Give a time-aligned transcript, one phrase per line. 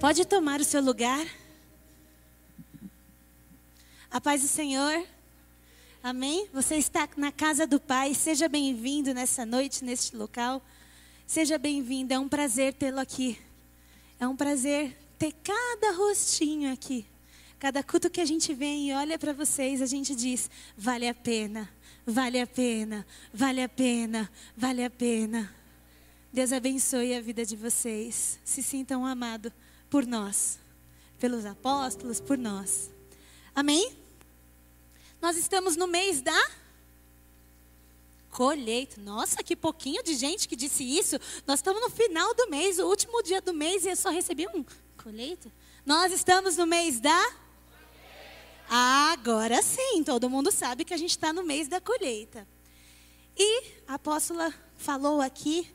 [0.00, 1.26] Pode tomar o seu lugar.
[4.08, 5.04] A paz do Senhor.
[6.00, 6.48] Amém?
[6.52, 8.14] Você está na casa do Pai.
[8.14, 10.64] Seja bem-vindo nessa noite, neste local.
[11.26, 12.14] Seja bem-vindo.
[12.14, 13.40] É um prazer tê-lo aqui.
[14.20, 17.04] É um prazer ter cada rostinho aqui.
[17.58, 21.14] Cada culto que a gente vem e olha para vocês, a gente diz: vale a
[21.14, 21.68] pena,
[22.06, 23.04] vale a pena,
[23.34, 25.52] vale a pena, vale a pena.
[26.32, 28.38] Deus abençoe a vida de vocês.
[28.44, 29.50] Se sintam amados
[29.90, 30.58] por nós,
[31.18, 32.90] pelos apóstolos, por nós.
[33.54, 33.96] Amém?
[35.20, 36.50] Nós estamos no mês da
[38.30, 39.00] colheita.
[39.00, 41.18] Nossa, que pouquinho de gente que disse isso.
[41.46, 44.46] Nós estamos no final do mês, o último dia do mês, e eu só recebi
[44.54, 44.64] um
[45.02, 45.50] colheita.
[45.84, 47.32] Nós estamos no mês da.
[48.70, 52.46] Agora sim, todo mundo sabe que a gente está no mês da colheita.
[53.36, 55.68] E a apóstola falou aqui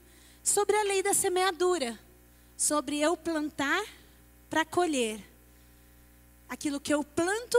[0.44, 2.00] sobre a lei da semeadura,
[2.55, 3.83] sobre eu plantar
[4.53, 5.19] para colher.
[6.47, 7.57] Aquilo que eu planto,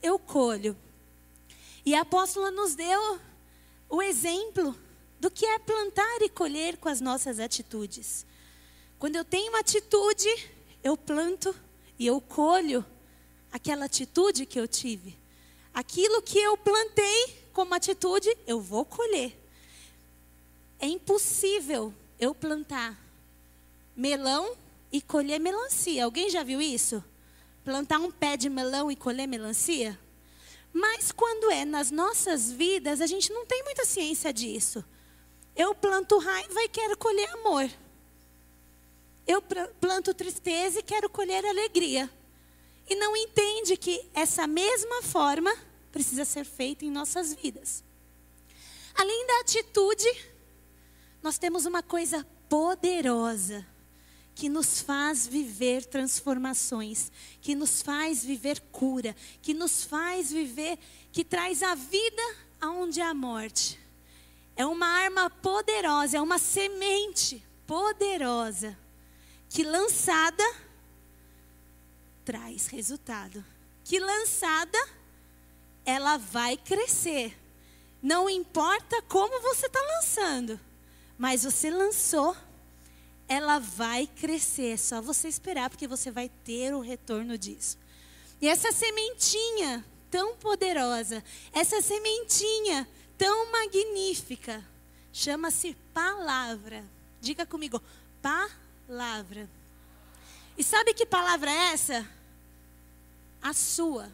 [0.00, 0.76] eu colho.
[1.84, 3.18] E a apóstola nos deu
[3.88, 4.72] o exemplo
[5.18, 8.24] do que é plantar e colher com as nossas atitudes.
[8.96, 10.28] Quando eu tenho uma atitude,
[10.84, 11.52] eu planto
[11.98, 12.86] e eu colho
[13.50, 15.18] aquela atitude que eu tive.
[15.74, 19.36] Aquilo que eu plantei como atitude, eu vou colher.
[20.78, 22.96] É impossível eu plantar
[23.96, 24.56] melão
[24.92, 26.04] e colher melancia.
[26.04, 27.02] Alguém já viu isso?
[27.64, 29.98] Plantar um pé de melão e colher melancia?
[30.72, 34.84] Mas quando é nas nossas vidas, a gente não tem muita ciência disso.
[35.54, 37.70] Eu planto raiva e quero colher amor.
[39.26, 39.42] Eu
[39.80, 42.10] planto tristeza e quero colher alegria.
[42.88, 45.52] E não entende que essa mesma forma
[45.90, 47.82] precisa ser feita em nossas vidas.
[48.94, 50.08] Além da atitude,
[51.22, 53.66] nós temos uma coisa poderosa
[54.36, 60.78] que nos faz viver transformações, que nos faz viver cura, que nos faz viver,
[61.10, 62.22] que traz a vida
[62.60, 63.80] aonde há morte.
[64.54, 68.78] É uma arma poderosa, é uma semente poderosa,
[69.48, 70.44] que lançada
[72.22, 73.42] traz resultado.
[73.84, 74.78] Que lançada,
[75.82, 77.34] ela vai crescer.
[78.02, 80.60] Não importa como você está lançando,
[81.16, 82.36] mas você lançou
[83.28, 84.74] ela vai crescer.
[84.74, 87.78] É só você esperar, porque você vai ter o retorno disso.
[88.40, 91.22] E essa sementinha tão poderosa,
[91.52, 92.86] essa sementinha
[93.18, 94.64] tão magnífica,
[95.12, 96.84] chama-se palavra.
[97.20, 97.82] Diga comigo,
[98.22, 99.48] palavra.
[100.56, 102.06] E sabe que palavra é essa?
[103.42, 104.10] A sua.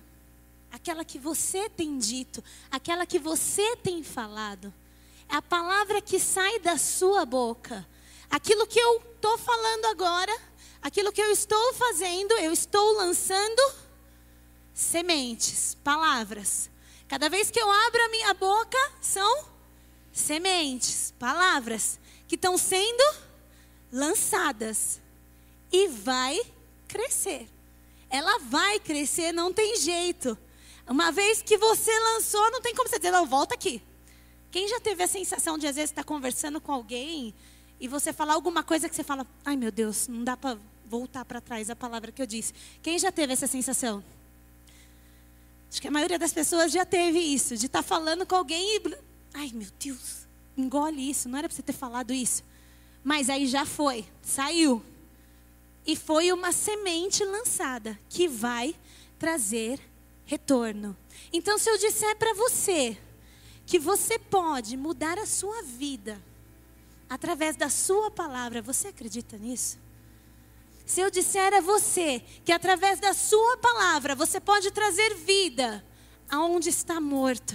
[0.71, 4.72] Aquela que você tem dito, aquela que você tem falado.
[5.28, 7.87] É a palavra que sai da sua boca
[8.32, 10.34] aquilo que eu estou falando agora,
[10.81, 13.62] aquilo que eu estou fazendo, eu estou lançando
[14.72, 16.71] sementes, palavras.
[17.06, 19.44] Cada vez que eu abro a minha boca, são
[20.10, 23.04] sementes, palavras, que estão sendo
[23.92, 24.98] lançadas.
[25.71, 26.41] E vai
[26.88, 27.47] crescer.
[28.09, 30.38] Ela vai crescer, não tem jeito.
[30.87, 33.82] Uma vez que você lançou, não tem como você dizer, não, volta aqui.
[34.50, 37.34] Quem já teve a sensação de às vezes estar conversando com alguém
[37.82, 40.56] e você falar alguma coisa que você fala, ai meu Deus, não dá para
[40.87, 42.54] voltar para trás a palavra que eu disse.
[42.81, 44.04] Quem já teve essa sensação?
[45.69, 48.76] Acho que a maioria das pessoas já teve isso, de estar tá falando com alguém
[48.76, 48.97] e,
[49.34, 52.44] ai meu Deus, engole isso, não era para você ter falado isso.
[53.03, 54.81] Mas aí já foi, saiu.
[55.84, 58.76] E foi uma semente lançada que vai
[59.19, 59.81] trazer
[60.25, 60.97] retorno.
[61.32, 62.97] Então, se eu disser para você
[63.66, 66.22] que você pode mudar a sua vida,
[67.12, 68.62] através da Sua palavra.
[68.62, 69.78] Você acredita nisso?
[70.87, 75.84] Se eu disser a você que através da Sua palavra você pode trazer vida
[76.31, 77.55] aonde está morto,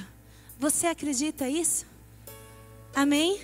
[0.59, 1.87] você acredita isso?
[2.95, 3.41] Amém?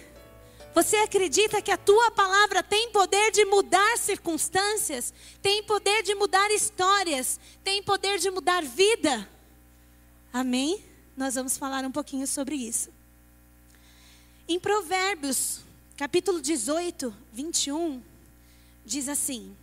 [0.76, 6.50] Você acredita que a tua palavra tem poder de mudar circunstâncias, tem poder de mudar
[6.52, 9.28] histórias, tem poder de mudar vida?
[10.32, 10.84] Amém?
[11.18, 12.90] Nós vamos falar um pouquinho sobre isso.
[14.48, 15.64] Em Provérbios
[15.96, 18.02] capítulo 18, 21,
[18.86, 19.56] diz assim: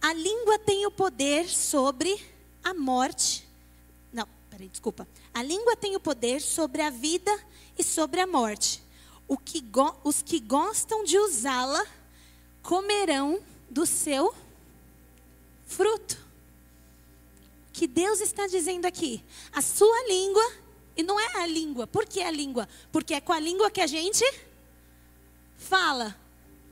[0.00, 2.20] A língua tem o poder sobre
[2.62, 3.46] a morte.
[4.12, 5.08] Não, peraí, desculpa.
[5.32, 7.32] A língua tem o poder sobre a vida
[7.76, 8.82] e sobre a morte.
[9.44, 9.62] Que
[10.04, 11.84] os que gostam de usá-la
[12.62, 14.34] comerão do seu
[15.66, 16.16] fruto.
[17.68, 19.22] O que Deus está dizendo aqui?
[19.52, 20.67] A sua língua
[20.98, 21.86] e não é a língua.
[21.86, 22.68] Por que a língua?
[22.90, 24.24] Porque é com a língua que a gente
[25.56, 26.18] fala.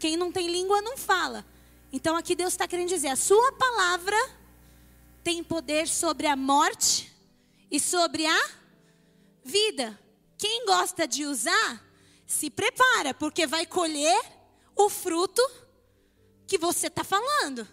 [0.01, 1.47] Quem não tem língua não fala.
[1.93, 4.17] Então aqui Deus está querendo dizer: a sua palavra
[5.23, 7.13] tem poder sobre a morte
[7.71, 8.51] e sobre a
[9.45, 9.97] vida.
[10.37, 11.85] Quem gosta de usar,
[12.27, 14.21] se prepara, porque vai colher
[14.75, 15.41] o fruto
[16.49, 17.67] que você está falando,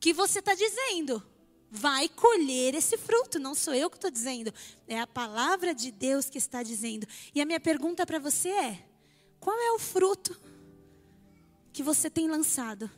[0.00, 1.24] que você está dizendo.
[1.70, 4.52] Vai colher esse fruto, não sou eu que estou dizendo,
[4.86, 7.06] é a palavra de Deus que está dizendo.
[7.34, 8.84] E a minha pergunta para você é:
[9.38, 10.38] qual é o fruto
[11.72, 12.90] que você tem lançado?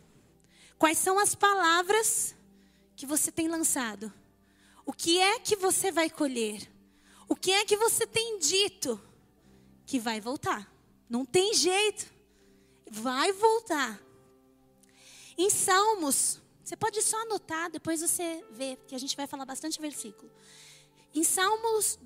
[0.79, 2.35] Quais são as palavras
[2.97, 4.13] que você tem lançado?
[4.87, 6.71] O que é que você vai colher?
[7.29, 9.01] O que é que você tem dito
[9.85, 10.73] que vai voltar?
[11.09, 12.11] Não tem jeito.
[12.91, 14.01] Vai voltar.
[15.37, 16.40] Em Salmos,
[16.71, 20.31] você pode só anotar, depois você vê, que a gente vai falar bastante versículo.
[21.13, 21.99] Em Salmos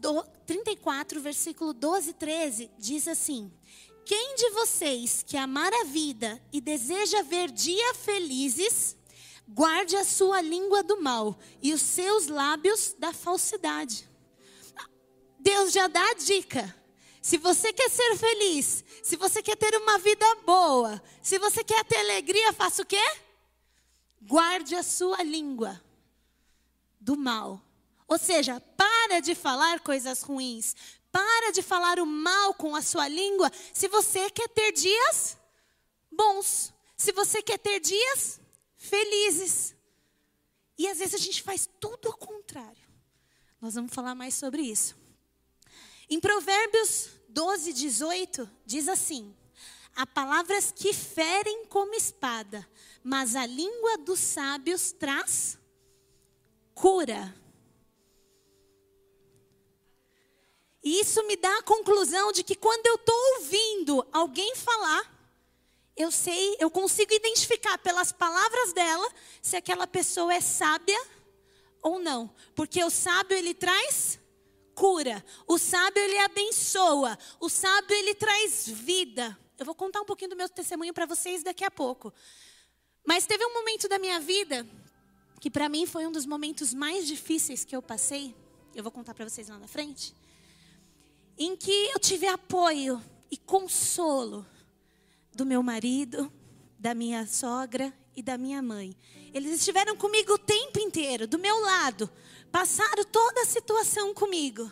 [0.46, 3.52] 34, versículo 12 e 13, diz assim:
[4.06, 8.96] Quem de vocês que amar a vida e deseja ver dia felizes,
[9.46, 14.08] guarde a sua língua do mal e os seus lábios da falsidade.
[15.38, 16.74] Deus já dá a dica.
[17.20, 21.84] Se você quer ser feliz, se você quer ter uma vida boa, se você quer
[21.84, 23.23] ter alegria, faça o quê?
[24.26, 25.82] Guarde a sua língua
[27.00, 27.60] do mal.
[28.08, 30.74] Ou seja, para de falar coisas ruins.
[31.12, 35.36] Para de falar o mal com a sua língua se você quer ter dias
[36.10, 36.72] bons.
[36.96, 38.40] Se você quer ter dias
[38.76, 39.74] felizes.
[40.76, 42.84] E às vezes a gente faz tudo ao contrário.
[43.60, 44.96] Nós vamos falar mais sobre isso.
[46.08, 49.34] Em Provérbios 12, 18, diz assim:
[49.96, 52.66] Há palavras que ferem como espada,
[53.04, 55.58] mas a língua dos sábios traz
[56.74, 57.34] cura.
[60.82, 65.12] E isso me dá a conclusão de que quando eu estou ouvindo alguém falar,
[65.94, 69.08] eu sei, eu consigo identificar pelas palavras dela
[69.42, 71.00] se aquela pessoa é sábia
[71.82, 72.34] ou não.
[72.54, 74.18] Porque o sábio ele traz
[74.74, 75.24] cura.
[75.46, 77.18] O sábio ele abençoa.
[77.38, 79.38] O sábio ele traz vida.
[79.58, 82.12] Eu vou contar um pouquinho do meu testemunho para vocês daqui a pouco.
[83.04, 84.66] Mas teve um momento da minha vida
[85.40, 88.34] que para mim foi um dos momentos mais difíceis que eu passei.
[88.74, 90.14] Eu vou contar para vocês lá na frente.
[91.36, 94.46] Em que eu tive apoio e consolo
[95.34, 96.32] do meu marido,
[96.78, 98.96] da minha sogra e da minha mãe.
[99.34, 102.10] Eles estiveram comigo o tempo inteiro, do meu lado,
[102.50, 104.70] passaram toda a situação comigo.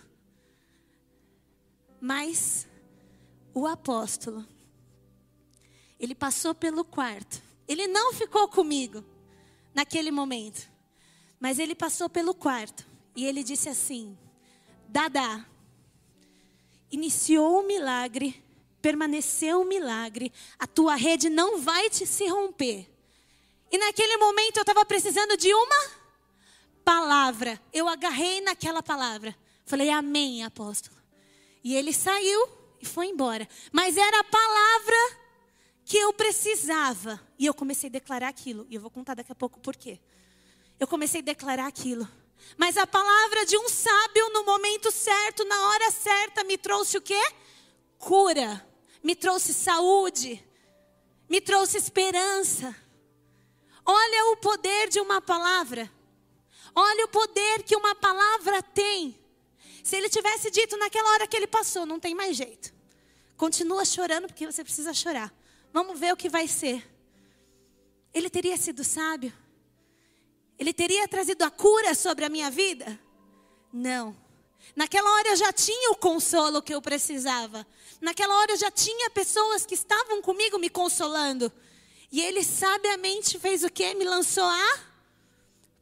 [2.00, 2.66] Mas
[3.52, 4.46] o apóstolo,
[5.98, 7.42] ele passou pelo quarto.
[7.66, 9.04] Ele não ficou comigo
[9.74, 10.70] naquele momento,
[11.40, 14.16] mas ele passou pelo quarto e ele disse assim:
[14.88, 15.46] Dada,
[16.90, 18.42] iniciou o milagre,
[18.80, 22.88] permaneceu o milagre, a tua rede não vai te se romper.
[23.70, 25.90] E naquele momento eu estava precisando de uma
[26.84, 27.60] palavra.
[27.72, 29.34] Eu agarrei naquela palavra.
[29.64, 30.94] Falei, Amém, apóstolo.
[31.64, 32.48] E ele saiu
[32.80, 33.48] e foi embora.
[33.72, 35.21] Mas era a palavra
[35.92, 37.20] que eu precisava.
[37.38, 38.66] E eu comecei a declarar aquilo.
[38.70, 40.00] E eu vou contar daqui a pouco por quê.
[40.80, 42.08] Eu comecei a declarar aquilo.
[42.56, 47.02] Mas a palavra de um sábio no momento certo, na hora certa, me trouxe o
[47.02, 47.22] quê?
[47.98, 48.66] Cura.
[49.02, 50.42] Me trouxe saúde.
[51.28, 52.74] Me trouxe esperança.
[53.84, 55.92] Olha o poder de uma palavra.
[56.74, 59.14] Olha o poder que uma palavra tem.
[59.84, 62.72] Se ele tivesse dito naquela hora que ele passou, não tem mais jeito.
[63.36, 65.30] Continua chorando porque você precisa chorar.
[65.72, 66.86] Vamos ver o que vai ser.
[68.12, 69.32] Ele teria sido sábio?
[70.58, 72.98] Ele teria trazido a cura sobre a minha vida?
[73.72, 74.14] Não.
[74.76, 77.66] Naquela hora eu já tinha o consolo que eu precisava.
[78.00, 81.50] Naquela hora eu já tinha pessoas que estavam comigo me consolando.
[82.10, 83.94] E ele sabiamente fez o que?
[83.94, 84.78] Me lançou a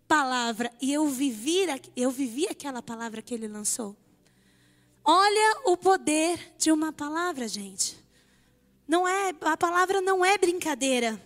[0.06, 1.66] palavra e eu vivi,
[1.96, 3.96] eu vivi aquela palavra que ele lançou.
[5.04, 7.98] Olha o poder de uma palavra, gente.
[8.90, 11.16] Não é, a palavra não é brincadeira.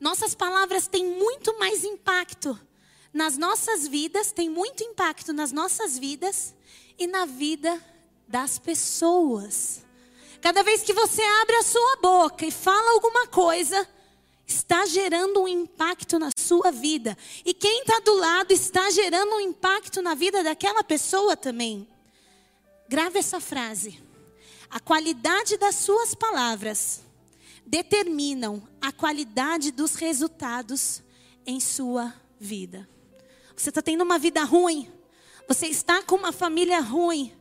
[0.00, 2.58] Nossas palavras têm muito mais impacto
[3.12, 6.54] nas nossas vidas, tem muito impacto nas nossas vidas
[6.98, 7.78] e na vida
[8.26, 9.84] das pessoas.
[10.40, 13.86] Cada vez que você abre a sua boca e fala alguma coisa,
[14.46, 17.14] está gerando um impacto na sua vida.
[17.44, 21.86] E quem está do lado está gerando um impacto na vida daquela pessoa também.
[22.88, 24.11] Grave essa frase.
[24.72, 27.02] A qualidade das suas palavras
[27.66, 31.02] determinam a qualidade dos resultados
[31.46, 32.88] em sua vida.
[33.54, 34.90] Você está tendo uma vida ruim.
[35.46, 37.36] Você está com uma família ruim.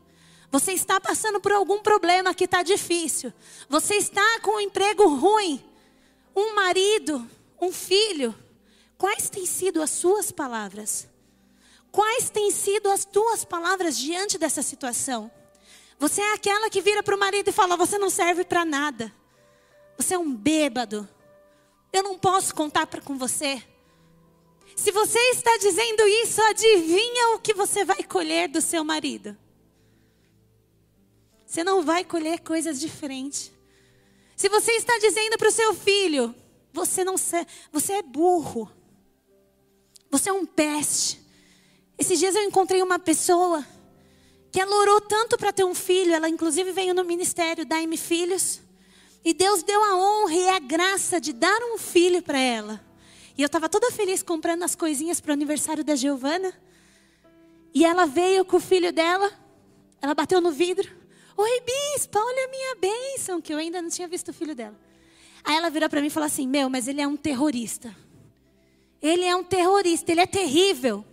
[0.52, 3.32] Você está passando por algum problema que está difícil.
[3.70, 5.64] Você está com um emprego ruim.
[6.36, 7.26] Um marido,
[7.62, 8.36] um filho.
[8.98, 11.08] Quais têm sido as suas palavras?
[11.94, 15.32] Quais têm sido as tuas palavras diante dessa situação?
[16.02, 19.14] Você é aquela que vira para o marido e fala: Você não serve para nada.
[19.96, 21.08] Você é um bêbado.
[21.94, 23.62] Eu não posso contar pra, com você.
[24.76, 29.38] Se você está dizendo isso, adivinha o que você vai colher do seu marido?
[31.46, 33.52] Você não vai colher coisas diferentes.
[34.36, 36.34] Se você está dizendo para o seu filho,
[36.74, 37.16] você não
[37.72, 38.72] você é burro.
[40.10, 41.22] Você é um peste.
[41.96, 43.64] Esses dias eu encontrei uma pessoa
[44.52, 48.60] que ela orou tanto para ter um filho, ela inclusive veio no ministério Dai-me Filhos.
[49.24, 52.84] E Deus deu a honra e a graça de dar um filho para ela.
[53.38, 56.54] E eu estava toda feliz comprando as coisinhas para o aniversário da Giovana.
[57.74, 59.32] E ela veio com o filho dela,
[60.02, 60.90] ela bateu no vidro.
[61.38, 64.78] Oi, bispa, olha a minha bênção, que eu ainda não tinha visto o filho dela.
[65.44, 67.96] Aí ela virou para mim e falou assim: Meu, mas ele é um terrorista.
[69.02, 71.06] Ele é um terrorista, ele é terrível.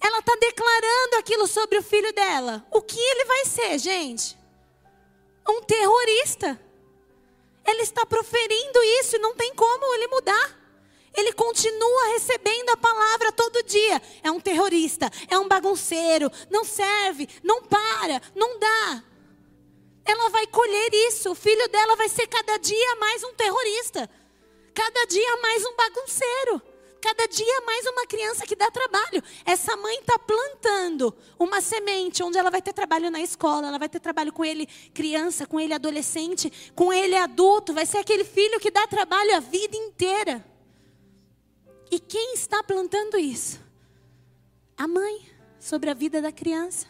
[0.00, 2.64] Ela está declarando aquilo sobre o filho dela.
[2.70, 4.38] O que ele vai ser, gente?
[5.46, 6.58] Um terrorista.
[7.66, 10.58] Ele está proferindo isso e não tem como ele mudar.
[11.12, 14.00] Ele continua recebendo a palavra todo dia.
[14.22, 19.04] É um terrorista, é um bagunceiro, não serve, não para, não dá.
[20.04, 21.30] Ela vai colher isso.
[21.30, 24.08] O filho dela vai ser cada dia mais um terrorista,
[24.72, 26.62] cada dia mais um bagunceiro.
[27.00, 29.22] Cada dia mais uma criança que dá trabalho.
[29.44, 33.88] Essa mãe está plantando uma semente onde ela vai ter trabalho na escola, ela vai
[33.88, 37.72] ter trabalho com ele criança, com ele adolescente, com ele adulto.
[37.72, 40.44] Vai ser aquele filho que dá trabalho a vida inteira.
[41.90, 43.60] E quem está plantando isso?
[44.76, 45.26] A mãe,
[45.58, 46.86] sobre a vida da criança.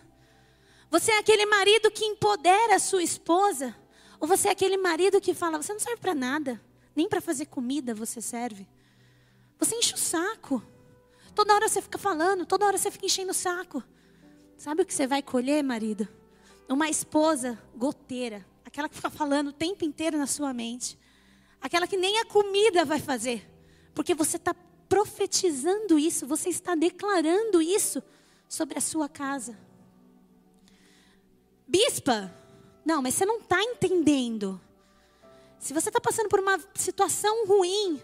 [0.91, 3.77] Você é aquele marido que empodera a sua esposa?
[4.19, 6.61] Ou você é aquele marido que fala: você não serve para nada,
[6.97, 8.67] nem para fazer comida você serve?
[9.61, 10.63] Você enche o saco.
[11.35, 13.85] Toda hora você fica falando, toda hora você fica enchendo o saco.
[14.57, 16.09] Sabe o que você vai colher, marido?
[16.69, 20.99] Uma esposa goteira, aquela que fica falando o tempo inteiro na sua mente.
[21.61, 23.49] Aquela que nem a comida vai fazer,
[23.95, 24.55] porque você está
[24.89, 28.03] profetizando isso, você está declarando isso
[28.49, 29.59] sobre a sua casa.
[31.67, 32.35] Bispa,
[32.85, 34.61] não, mas você não está entendendo.
[35.59, 38.03] Se você está passando por uma situação ruim,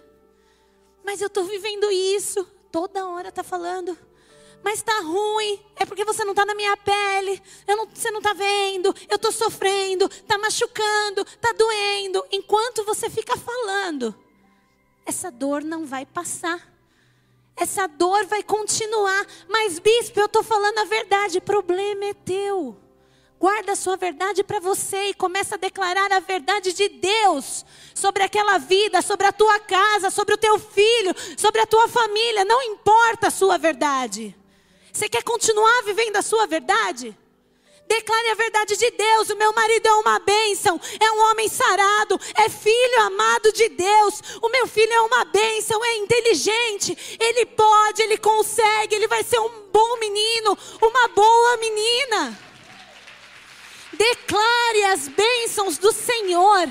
[1.07, 2.45] mas eu estou vivendo isso.
[2.73, 3.97] Toda hora está falando.
[4.63, 5.65] Mas está ruim.
[5.77, 7.41] É porque você não está na minha pele.
[7.67, 8.93] Não, você não está vendo.
[9.09, 10.07] Eu estou sofrendo.
[10.07, 11.23] Está machucando.
[11.23, 12.27] Está doendo.
[12.33, 14.13] Enquanto você fica falando,
[15.07, 16.75] essa dor não vai passar.
[17.55, 19.25] Essa dor vai continuar.
[19.49, 21.39] Mas, bispo, eu estou falando a verdade.
[21.39, 22.77] O problema é teu.
[23.39, 28.23] Guarda a sua verdade para você e começa a declarar a verdade de Deus sobre
[28.23, 32.47] aquela vida, sobre a tua casa, sobre o teu filho, sobre a tua família.
[32.47, 34.35] Não importa a sua verdade.
[34.91, 37.15] Você quer continuar vivendo a sua verdade?
[37.87, 39.29] Declare a verdade de Deus.
[39.29, 44.23] O meu marido é uma bênção, é um homem sarado, é filho amado de Deus.
[44.41, 49.39] O meu filho é uma bênção, é inteligente, ele pode, ele consegue, ele vai ser
[49.39, 52.46] um bom menino, uma boa menina.
[53.97, 56.69] Declare as bênçãos do Senhor.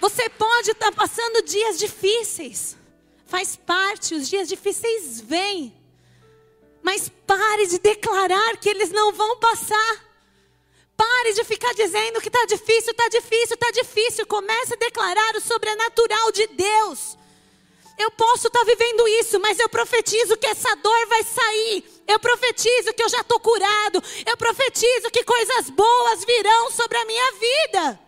[0.00, 2.76] Você pode estar passando dias difíceis.
[3.26, 5.74] Faz parte, os dias difíceis vêm.
[6.82, 10.08] Mas pare de declarar que eles não vão passar.
[10.96, 14.26] Pare de ficar dizendo que está difícil, está difícil, está difícil.
[14.26, 17.16] Comece a declarar o sobrenatural de Deus.
[17.98, 21.84] Eu posso estar tá vivendo isso, mas eu profetizo que essa dor vai sair.
[22.06, 24.02] Eu profetizo que eu já estou curado.
[24.24, 28.00] Eu profetizo que coisas boas virão sobre a minha vida.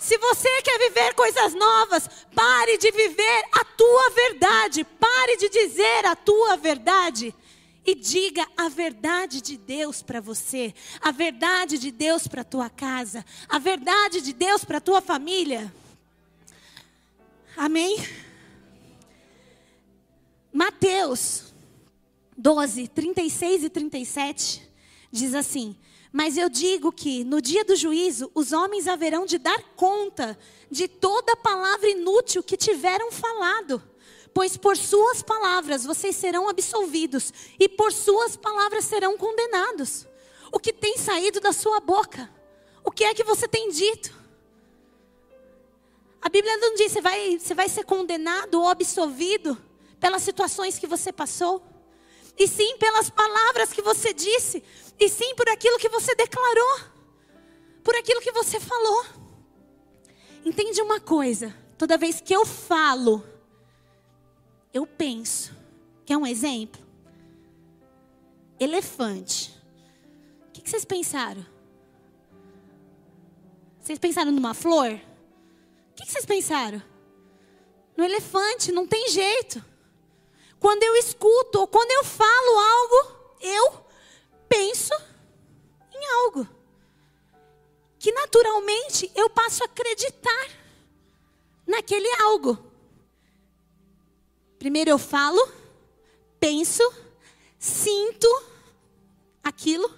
[0.00, 4.84] Se você quer viver coisas novas, pare de viver a tua verdade.
[4.84, 7.32] Pare de dizer a tua verdade.
[7.86, 12.70] E diga a verdade de Deus para você, a verdade de Deus para a tua
[12.70, 15.70] casa, a verdade de Deus para a tua família.
[17.56, 18.23] Amém?
[20.56, 21.52] Mateus
[22.38, 24.70] 12, 36 e 37
[25.10, 25.76] diz assim:
[26.12, 30.38] Mas eu digo que no dia do juízo os homens haverão de dar conta
[30.70, 33.82] de toda palavra inútil que tiveram falado.
[34.32, 40.06] Pois por suas palavras vocês serão absolvidos, e por suas palavras serão condenados.
[40.52, 42.32] O que tem saído da sua boca?
[42.84, 44.14] O que é que você tem dito?
[46.22, 49.60] A Bíblia não diz, você vai, você vai ser condenado ou absolvido
[50.04, 51.62] pelas situações que você passou.
[52.36, 54.62] e sim pelas palavras que você disse,
[54.98, 56.80] e sim por aquilo que você declarou,
[57.82, 59.06] por aquilo que você falou.
[60.44, 61.54] Entende uma coisa?
[61.78, 63.24] Toda vez que eu falo,
[64.74, 65.54] eu penso.
[66.04, 66.82] Quer um exemplo?
[68.60, 69.54] Elefante.
[70.48, 71.46] O que vocês pensaram?
[73.80, 74.90] Vocês pensaram numa flor?
[74.92, 76.82] O que vocês pensaram?
[77.96, 79.64] No elefante, não tem jeito.
[80.64, 83.84] Quando eu escuto ou quando eu falo algo, eu
[84.48, 84.94] penso
[85.92, 86.48] em algo.
[87.98, 90.48] Que naturalmente eu passo a acreditar
[91.66, 92.56] naquele algo.
[94.58, 95.46] Primeiro eu falo,
[96.40, 96.82] penso,
[97.58, 98.26] sinto
[99.42, 99.92] aquilo,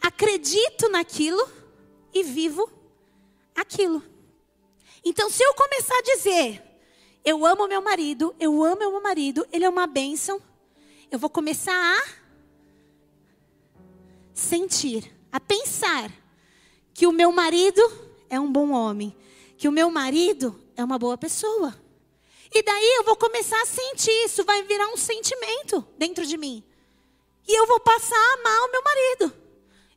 [0.00, 1.48] acredito naquilo
[2.12, 2.68] e vivo
[3.54, 4.02] aquilo.
[5.04, 6.69] Então, se eu começar a dizer,
[7.24, 10.40] eu amo meu marido, eu amo meu marido, ele é uma bênção,
[11.10, 12.20] eu vou começar a
[14.32, 16.10] sentir, a pensar
[16.94, 17.82] que o meu marido
[18.28, 19.16] é um bom homem,
[19.58, 21.74] que o meu marido é uma boa pessoa.
[22.52, 26.64] E daí eu vou começar a sentir isso, vai virar um sentimento dentro de mim.
[27.46, 29.32] E eu vou passar a amar o meu marido.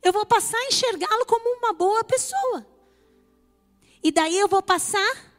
[0.02, 2.66] Eu vou passar a enxergá-lo como uma boa pessoa.
[4.02, 5.33] E daí eu vou passar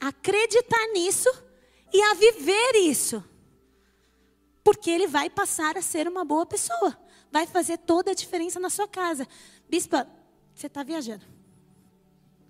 [0.00, 1.28] acreditar nisso
[1.92, 3.22] e a viver isso.
[4.62, 6.98] Porque ele vai passar a ser uma boa pessoa.
[7.30, 9.26] Vai fazer toda a diferença na sua casa.
[9.68, 10.08] Bispa,
[10.54, 11.24] você está viajando.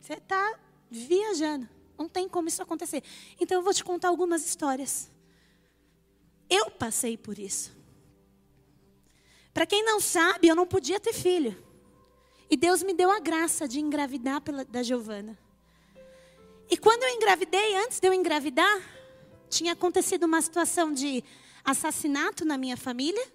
[0.00, 0.58] Você está
[0.90, 1.68] viajando.
[1.96, 3.02] Não tem como isso acontecer.
[3.40, 5.10] Então eu vou te contar algumas histórias.
[6.48, 7.76] Eu passei por isso.
[9.52, 11.56] Para quem não sabe, eu não podia ter filho.
[12.50, 15.36] E Deus me deu a graça de engravidar pela, da Giovana.
[16.70, 18.80] E quando eu engravidei, antes de eu engravidar,
[19.48, 21.24] tinha acontecido uma situação de
[21.64, 23.26] assassinato na minha família.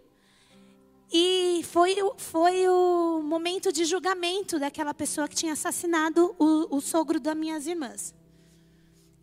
[1.11, 7.19] E foi, foi o momento de julgamento daquela pessoa que tinha assassinado o, o sogro
[7.19, 8.13] das minhas irmãs.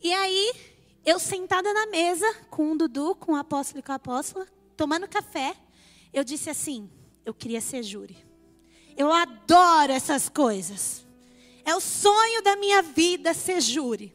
[0.03, 0.53] E aí,
[1.05, 4.47] eu sentada na mesa com o Dudu, com o apóstolo e com a apóstola,
[4.77, 5.55] tomando café,
[6.13, 6.91] eu disse assim:
[7.25, 8.17] eu queria ser júri.
[8.97, 11.07] Eu adoro essas coisas.
[11.71, 14.13] É o sonho da minha vida ser júri.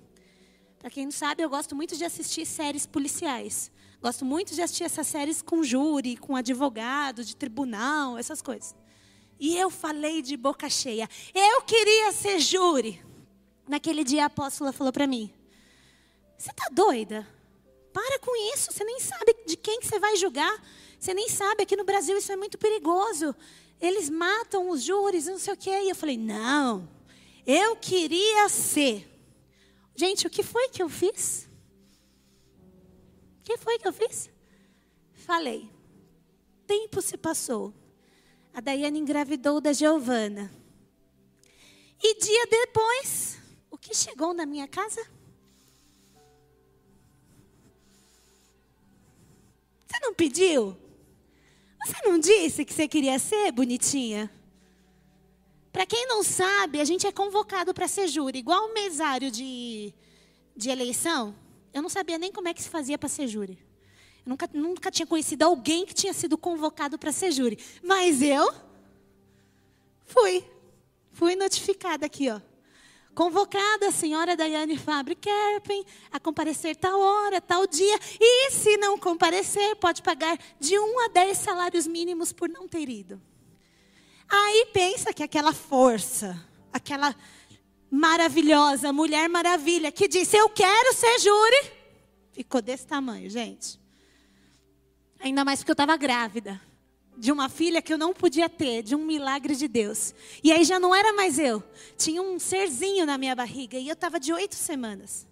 [0.77, 3.71] Para quem não sabe, eu gosto muito de assistir séries policiais.
[4.01, 8.75] Gosto muito de assistir essas séries com júri, com advogado, de tribunal, essas coisas.
[9.39, 11.07] E eu falei de boca cheia.
[11.33, 13.01] Eu queria ser júri.
[13.65, 15.33] Naquele dia a apóstola falou para mim:
[16.37, 17.25] Você tá doida?
[17.93, 18.69] Para com isso.
[18.69, 20.61] Você nem sabe de quem que você vai julgar.
[20.99, 21.63] Você nem sabe.
[21.63, 23.33] Aqui no Brasil isso é muito perigoso.
[23.79, 25.83] Eles matam os júris, não sei o quê.
[25.83, 26.93] E eu falei: Não.
[27.45, 29.07] Eu queria ser.
[29.95, 31.47] Gente, o que foi que eu fiz?
[33.39, 34.29] O que foi que eu fiz?
[35.13, 35.69] Falei.
[36.65, 37.73] Tempo se passou.
[38.53, 40.51] A Daiane engravidou da Giovana.
[42.01, 43.37] E dia depois,
[43.69, 45.05] o que chegou na minha casa?
[49.87, 50.75] Você não pediu?
[51.85, 54.31] Você não disse que você queria ser bonitinha?
[55.75, 59.93] Para quem não sabe, a gente é convocado para ser júri, igual o mesário de,
[60.55, 61.35] de eleição.
[61.73, 63.59] Eu não sabia nem como é que se fazia para ser júri.
[64.25, 67.59] Eu nunca, nunca tinha conhecido alguém que tinha sido convocado para ser júri.
[67.83, 68.55] Mas eu
[70.05, 70.45] fui.
[71.11, 72.39] Fui notificada aqui, ó.
[73.13, 77.99] Convocada a senhora Daiane Fabre Kerpen a comparecer tal hora, tal dia.
[78.17, 82.87] E se não comparecer, pode pagar de um a dez salários mínimos por não ter
[82.87, 83.21] ido.
[84.29, 86.39] Aí pensa que aquela força,
[86.73, 87.15] aquela
[87.89, 91.71] maravilhosa mulher maravilha que disse: Eu quero ser júri,
[92.31, 93.79] ficou desse tamanho, gente.
[95.19, 96.61] Ainda mais porque eu estava grávida
[97.17, 100.13] de uma filha que eu não podia ter, de um milagre de Deus.
[100.43, 101.63] E aí já não era mais eu,
[101.97, 105.25] tinha um serzinho na minha barriga e eu estava de oito semanas.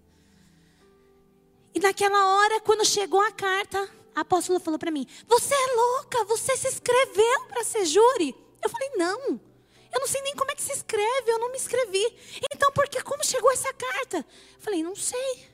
[1.75, 6.23] E naquela hora, quando chegou a carta, a apóstola falou para mim: Você é louca,
[6.25, 8.42] você se inscreveu para ser júri.
[8.63, 9.39] Eu falei, não.
[9.93, 12.03] Eu não sei nem como é que se escreve, eu não me inscrevi.
[12.51, 14.17] Então, por que como chegou essa carta?
[14.17, 15.47] Eu falei, não sei.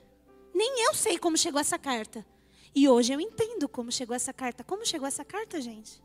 [0.54, 2.26] Nem eu sei como chegou essa carta.
[2.74, 4.64] E hoje eu entendo como chegou essa carta.
[4.64, 6.02] Como chegou essa carta, gente?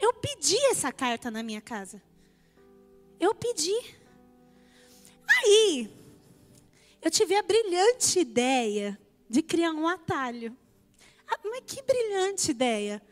[0.00, 2.02] Eu pedi essa carta na minha casa.
[3.18, 3.74] Eu pedi.
[5.28, 5.90] Aí,
[7.02, 10.56] eu tive a brilhante ideia de criar um atalho.
[11.28, 13.02] Ah, mas que brilhante ideia.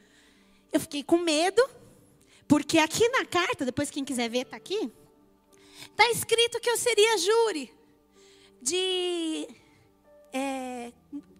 [0.74, 1.62] Eu fiquei com medo,
[2.48, 4.92] porque aqui na carta, depois quem quiser ver, está aqui.
[5.88, 7.72] Está escrito que eu seria júri
[8.60, 9.46] de
[10.32, 10.92] é,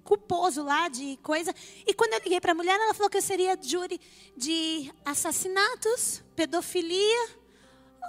[0.05, 1.53] culposo lá, de coisa.
[1.85, 4.01] E quando eu liguei para a mulher, ela falou que eu seria júri
[4.37, 7.29] de assassinatos, pedofilia,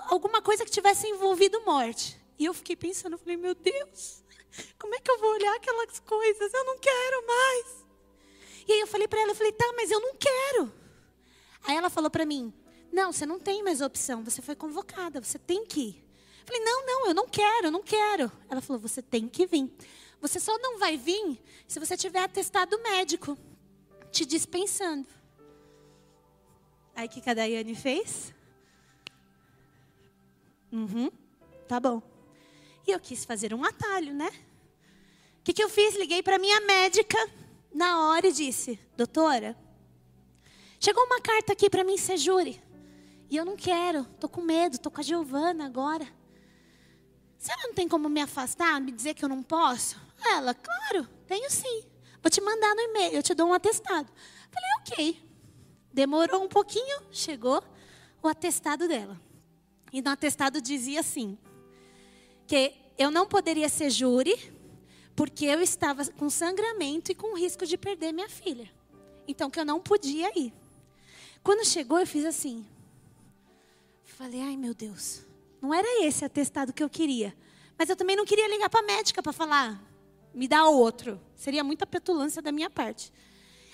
[0.10, 2.22] alguma coisa que tivesse envolvido morte.
[2.38, 4.24] E eu fiquei pensando, falei, meu Deus,
[4.78, 6.54] como é que eu vou olhar aquelas coisas?
[6.54, 7.86] Eu não quero mais.
[8.68, 10.85] E aí eu falei para ela, eu falei, tá, mas eu não quero.
[11.68, 12.54] Aí ela falou para mim,
[12.92, 16.06] não, você não tem mais opção, você foi convocada, você tem que ir.
[16.42, 18.32] Eu falei, não, não, eu não quero, eu não quero.
[18.50, 19.72] Ela falou, você tem que vir.
[20.22, 23.38] Você só não vai vir se você tiver atestado médico
[24.12, 25.08] te dispensando.
[26.96, 28.34] Aí o que a Daiane fez?
[30.72, 31.12] Uhum,
[31.68, 32.02] tá bom.
[32.88, 34.30] E eu quis fazer um atalho, né?
[35.40, 35.96] O que, que eu fiz?
[35.96, 37.18] Liguei para minha médica
[37.74, 39.58] na hora e disse: Doutora,
[40.86, 42.62] chegou uma carta aqui para mim ser júri.
[43.28, 46.08] E eu não quero, tô com medo, tô com a Giovana agora.
[47.40, 50.00] Você não tem como me afastar, me dizer que eu não posso?
[50.24, 51.84] Ela, claro, tenho sim.
[52.22, 54.08] Vou te mandar no e-mail, eu te dou um atestado.
[54.52, 55.30] Falei, ok.
[55.92, 57.64] Demorou um pouquinho, chegou
[58.22, 59.20] o atestado dela.
[59.92, 61.36] E no atestado dizia assim:
[62.46, 64.36] que eu não poderia ser júri,
[65.16, 68.70] porque eu estava com sangramento e com risco de perder minha filha.
[69.28, 70.54] Então, que eu não podia ir.
[71.46, 72.66] Quando chegou, eu fiz assim.
[74.04, 75.24] Falei, ai meu Deus,
[75.62, 77.38] não era esse atestado que eu queria.
[77.78, 79.80] Mas eu também não queria ligar para a médica para falar,
[80.34, 81.22] me dá outro.
[81.36, 83.14] Seria muita petulância da minha parte.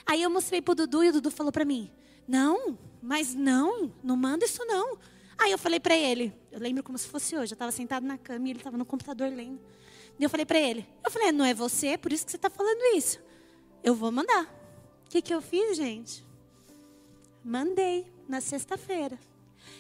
[0.06, 1.90] Aí eu mostrei para o Dudu e o Dudu falou para mim,
[2.28, 4.98] não, mas não, não manda isso não.
[5.38, 8.18] Aí eu falei para ele, eu lembro como se fosse hoje, eu estava sentado na
[8.18, 9.62] cama e ele estava no computador lendo.
[10.20, 12.50] E eu falei para ele, eu falei, não é você, por isso que você está
[12.50, 13.18] falando isso.
[13.82, 14.44] Eu vou mandar.
[15.06, 16.30] O que, que eu fiz, gente?
[17.44, 19.20] Mandei na sexta-feira.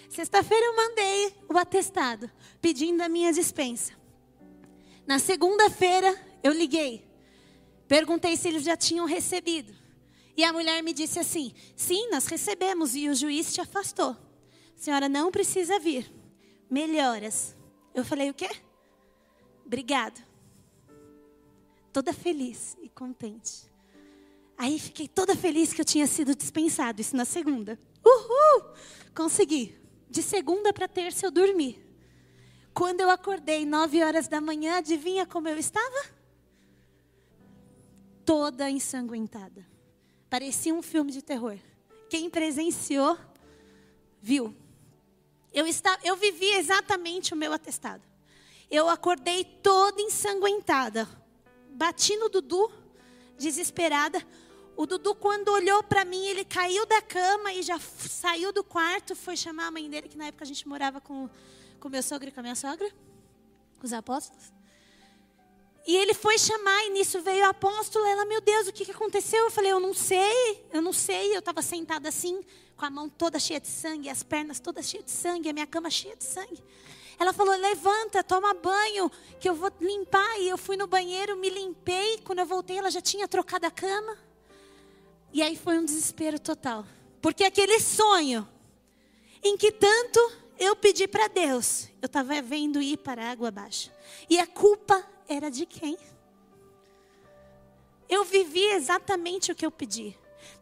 [0.09, 2.29] Sexta-feira eu mandei o atestado,
[2.61, 3.93] pedindo a minha dispensa.
[5.05, 7.07] Na segunda-feira eu liguei,
[7.87, 9.73] perguntei se eles já tinham recebido.
[10.35, 14.15] E a mulher me disse assim: sim, nós recebemos e o juiz te afastou
[14.81, 16.11] senhora não precisa vir.
[16.67, 17.55] Melhoras.
[17.93, 18.49] Eu falei, o quê?
[19.63, 20.19] Obrigado.
[21.93, 23.70] Toda feliz e contente.
[24.57, 27.79] Aí fiquei toda feliz que eu tinha sido dispensado, isso na segunda.
[28.05, 28.73] Uhul!
[29.15, 29.75] Consegui.
[30.09, 31.81] De segunda para terça eu dormi.
[32.73, 36.05] Quando eu acordei, nove horas da manhã, adivinha como eu estava?
[38.25, 39.65] Toda ensanguentada.
[40.29, 41.57] Parecia um filme de terror.
[42.09, 43.17] Quem presenciou,
[44.21, 44.55] viu.
[45.53, 48.03] Eu, está, eu vivi exatamente o meu atestado.
[48.69, 51.07] Eu acordei toda ensanguentada.
[51.71, 52.71] Bati no Dudu,
[53.37, 54.25] desesperada.
[54.81, 59.15] O Dudu, quando olhou para mim, ele caiu da cama e já saiu do quarto,
[59.15, 61.29] foi chamar a mãe dele, que na época a gente morava com
[61.83, 62.91] o meu sogro e com a minha sogra,
[63.83, 64.51] os apóstolos.
[65.85, 68.09] E ele foi chamar, e nisso veio a apóstola.
[68.09, 69.43] Ela, meu Deus, o que, que aconteceu?
[69.45, 71.35] Eu falei, eu não sei, eu não sei.
[71.35, 72.43] Eu estava sentada assim,
[72.75, 75.67] com a mão toda cheia de sangue, as pernas todas cheias de sangue, a minha
[75.67, 76.63] cama cheia de sangue.
[77.19, 80.39] Ela falou: levanta, toma banho, que eu vou limpar.
[80.39, 82.17] E eu fui no banheiro, me limpei.
[82.23, 84.30] Quando eu voltei, ela já tinha trocado a cama.
[85.33, 86.85] E aí foi um desespero total.
[87.21, 88.47] Porque aquele sonho,
[89.43, 90.19] em que tanto
[90.59, 93.91] eu pedi para Deus, eu estava vendo ir para a água abaixo.
[94.29, 95.97] E a culpa era de quem?
[98.09, 100.17] Eu vivi exatamente o que eu pedi.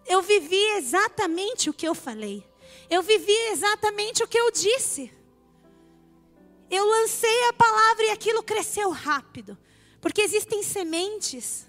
[0.05, 2.45] Eu vivi exatamente o que eu falei.
[2.89, 5.11] Eu vivi exatamente o que eu disse.
[6.69, 9.57] Eu lancei a palavra e aquilo cresceu rápido.
[9.99, 11.67] Porque existem sementes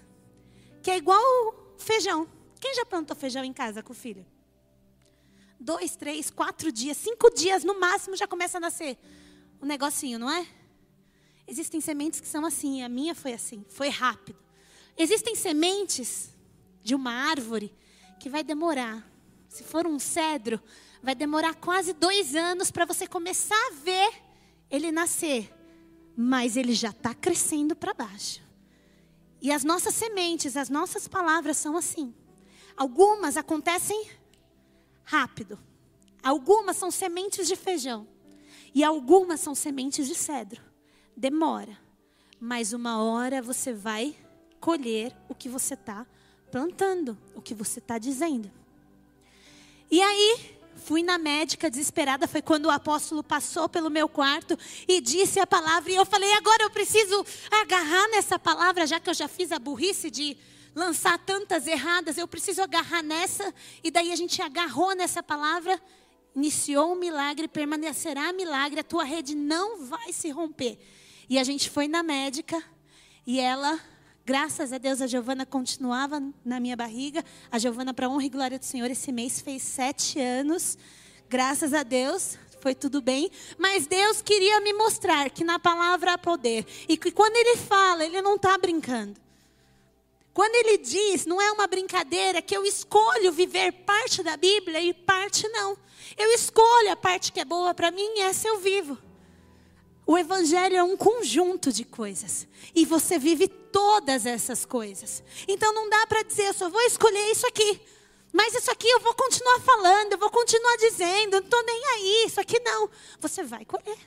[0.83, 2.27] que é igual feijão.
[2.61, 4.23] Quem já plantou feijão em casa com o filho?
[5.59, 8.97] Dois, três, quatro dias, cinco dias no máximo já começa a nascer
[9.59, 10.47] um negocinho, não é?
[11.47, 14.39] Existem sementes que são assim, a minha foi assim, foi rápido.
[14.95, 16.29] Existem sementes
[16.83, 17.73] de uma árvore
[18.19, 19.07] que vai demorar.
[19.49, 20.61] Se for um cedro,
[21.01, 24.13] vai demorar quase dois anos para você começar a ver
[24.69, 25.51] ele nascer.
[26.15, 28.41] Mas ele já está crescendo para baixo.
[29.41, 32.13] E as nossas sementes, as nossas palavras são assim.
[32.75, 34.09] Algumas acontecem
[35.03, 35.59] rápido.
[36.23, 38.07] Algumas são sementes de feijão.
[38.73, 40.71] E algumas são sementes de cedro
[41.15, 41.77] demora,
[42.39, 44.15] mas uma hora você vai
[44.59, 46.05] colher o que você está
[46.51, 48.51] plantando, o que você está dizendo.
[49.89, 54.57] E aí, fui na médica desesperada, foi quando o apóstolo passou pelo meu quarto
[54.87, 59.09] e disse a palavra, e eu falei: agora eu preciso agarrar nessa palavra, já que
[59.09, 60.37] eu já fiz a burrice de
[60.73, 63.53] lançar tantas erradas, eu preciso agarrar nessa,
[63.83, 65.81] e daí a gente agarrou nessa palavra.
[66.35, 70.79] Iniciou um milagre, permanecerá milagre, a tua rede não vai se romper.
[71.29, 72.61] E a gente foi na médica
[73.25, 73.79] e ela
[74.23, 77.25] Graças a Deus a Giovana continuava na minha barriga.
[77.51, 80.77] A Giovana, para honra e glória do Senhor, esse mês fez sete anos.
[81.27, 83.31] Graças a Deus, foi tudo bem.
[83.57, 86.65] Mas Deus queria me mostrar que na palavra há poder.
[86.87, 89.19] E que quando Ele fala, Ele não está brincando.
[90.33, 94.93] Quando Ele diz, não é uma brincadeira, que eu escolho viver parte da Bíblia e
[94.93, 95.77] parte não.
[96.17, 98.97] Eu escolho a parte que é boa para mim e essa eu vivo.
[100.05, 102.47] O Evangelho é um conjunto de coisas.
[102.73, 105.21] E você vive todas essas coisas.
[105.47, 107.81] Então não dá para dizer, eu só vou escolher isso aqui.
[108.31, 111.85] Mas isso aqui eu vou continuar falando, eu vou continuar dizendo, eu não estou nem
[111.85, 112.89] aí, isso aqui não.
[113.19, 113.97] Você vai colher.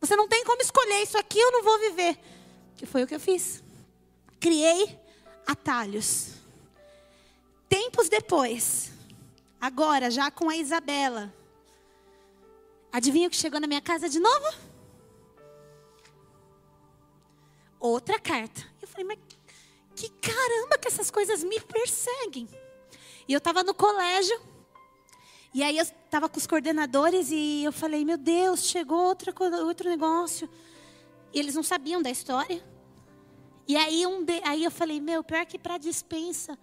[0.00, 2.16] Você não tem como escolher, isso aqui eu não vou viver.
[2.76, 3.62] Que foi o que eu fiz.
[4.38, 4.96] Criei
[5.48, 6.34] atalhos.
[7.70, 8.92] Tempos depois,
[9.58, 11.34] agora já com a Isabela,
[12.92, 14.46] adivinha o que chegou na minha casa de novo?
[17.80, 18.62] Outra carta.
[18.82, 19.18] Eu falei, mas
[19.96, 22.46] que caramba que essas coisas me perseguem.
[23.26, 24.38] E eu estava no colégio,
[25.54, 29.32] e aí eu estava com os coordenadores e eu falei, meu Deus, chegou outra,
[29.64, 30.48] outro negócio.
[31.32, 32.62] E eles não sabiam da história.
[33.68, 36.58] E aí, um de, aí eu falei, meu, pior que para dispensa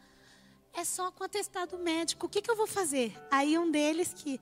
[0.73, 2.25] é só com atestado médico.
[2.25, 3.15] O que, que eu vou fazer?
[3.29, 4.41] Aí um deles, que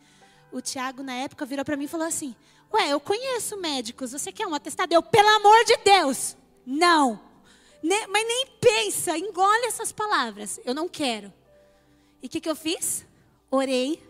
[0.49, 2.33] o Tiago na época virou para mim e falou assim:
[2.73, 4.93] Ué, eu conheço médicos, você quer um atestado?
[4.93, 7.19] Eu, pelo amor de Deus, não.
[7.83, 10.59] Ne, mas nem pensa, engole essas palavras.
[10.63, 11.31] Eu não quero.
[12.21, 13.05] E o que, que eu fiz?
[13.51, 14.01] Orei,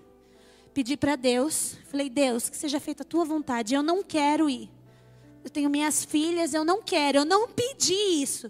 [0.73, 4.69] pedi para Deus, falei, Deus, que seja feita a tua vontade, eu não quero ir.
[5.43, 8.49] Eu tenho minhas filhas, eu não quero, eu não pedi isso.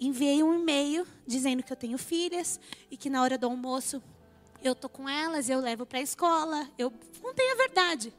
[0.00, 2.58] Enviei um e-mail dizendo que eu tenho filhas
[2.90, 4.02] e que na hora do almoço
[4.62, 8.12] eu tô com elas, eu levo para a escola, eu contei a verdade.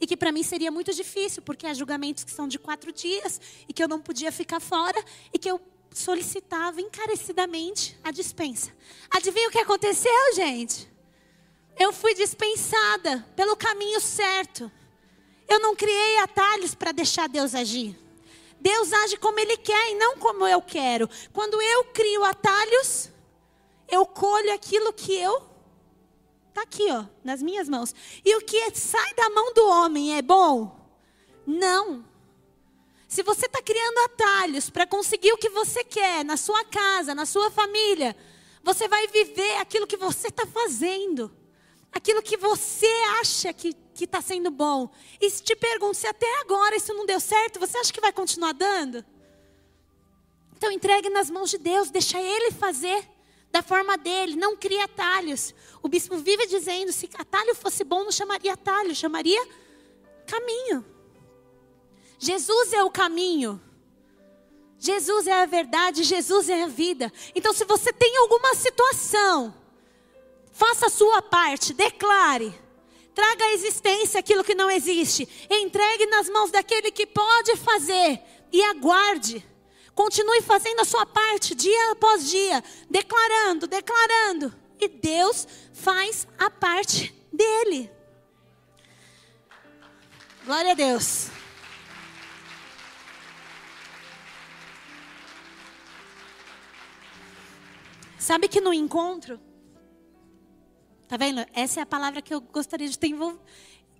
[0.00, 3.40] E que para mim seria muito difícil, porque há julgamentos que são de quatro dias
[3.68, 5.60] e que eu não podia ficar fora e que eu
[5.92, 8.72] solicitava encarecidamente a dispensa.
[9.10, 10.90] Adivinha o que aconteceu, gente?
[11.78, 14.70] Eu fui dispensada pelo caminho certo.
[15.52, 17.94] Eu não criei atalhos para deixar Deus agir.
[18.58, 21.06] Deus age como Ele quer e não como eu quero.
[21.30, 23.10] Quando eu crio atalhos,
[23.86, 25.46] eu colho aquilo que eu.
[26.48, 27.94] Está aqui, ó, nas minhas mãos.
[28.24, 30.74] E o que sai da mão do homem é bom?
[31.46, 32.02] Não.
[33.06, 37.26] Se você está criando atalhos para conseguir o que você quer na sua casa, na
[37.26, 38.16] sua família,
[38.64, 41.30] você vai viver aquilo que você está fazendo,
[41.92, 44.90] aquilo que você acha que está sendo bom.
[45.20, 48.12] E se te pergunto, se até agora isso não deu certo, você acha que vai
[48.12, 49.04] continuar dando?
[50.56, 53.08] Então entregue nas mãos de Deus, deixa Ele fazer
[53.50, 55.54] da forma dele, não cria atalhos.
[55.82, 59.46] O bispo vive dizendo: se atalho fosse bom, não chamaria atalho, chamaria
[60.26, 60.84] caminho.
[62.18, 63.60] Jesus é o caminho.
[64.78, 67.12] Jesus é a verdade, Jesus é a vida.
[67.34, 69.54] Então, se você tem alguma situação,
[70.50, 72.52] faça a sua parte, declare.
[73.14, 75.28] Traga à existência aquilo que não existe.
[75.50, 78.20] Entregue nas mãos daquele que pode fazer.
[78.50, 79.46] E aguarde.
[79.94, 84.54] Continue fazendo a sua parte dia após dia, declarando, declarando.
[84.80, 87.90] E Deus faz a parte dele.
[90.44, 91.28] Glória a Deus.
[98.18, 99.38] Sabe que no encontro,
[101.12, 101.44] tá vendo?
[101.52, 103.14] Essa é a palavra que eu gostaria de ter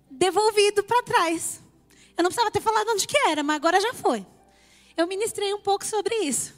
[0.09, 1.61] devolvido para trás.
[2.17, 4.25] Eu não precisava ter falado onde que era, mas agora já foi.
[4.97, 6.55] Eu ministrei um pouco sobre isso.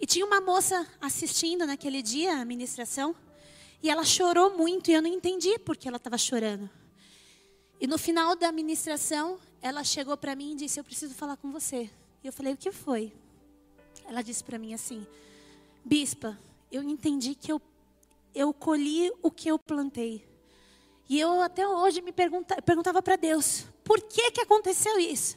[0.00, 3.14] E tinha uma moça assistindo naquele dia a ministração,
[3.80, 6.68] e ela chorou muito, e eu não entendi por que ela estava chorando.
[7.80, 11.52] E no final da ministração, ela chegou para mim e disse: Eu preciso falar com
[11.52, 11.88] você.
[12.24, 13.12] E eu falei: O que foi?
[14.04, 15.06] Ela disse para mim assim:
[15.84, 16.36] Bispa,
[16.72, 17.62] eu entendi que eu,
[18.34, 20.26] eu colhi o que eu plantei.
[21.08, 25.36] E eu até hoje me pergunta, perguntava para Deus, por que, que aconteceu isso?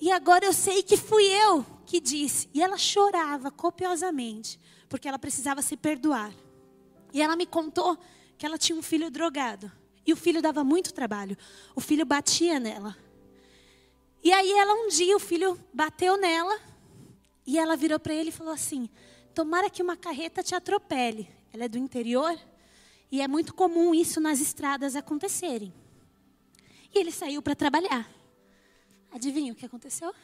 [0.00, 2.48] E agora eu sei que fui eu que disse.
[2.54, 6.32] E ela chorava copiosamente, porque ela precisava se perdoar.
[7.12, 7.98] E ela me contou
[8.36, 9.70] que ela tinha um filho drogado.
[10.06, 11.36] E o filho dava muito trabalho.
[11.74, 12.96] O filho batia nela.
[14.22, 16.58] E aí ela um dia o filho bateu nela
[17.46, 18.88] e ela virou para ele e falou assim:
[19.34, 21.28] Tomara que uma carreta te atropele.
[21.52, 22.38] Ela é do interior
[23.10, 25.72] e é muito comum isso nas estradas acontecerem.
[26.94, 28.10] E ele saiu para trabalhar.
[29.10, 30.14] Adivinha o que aconteceu?